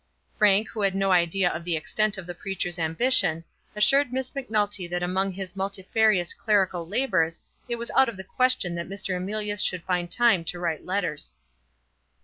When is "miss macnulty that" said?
4.11-5.03